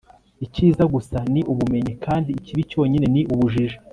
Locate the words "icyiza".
0.45-0.83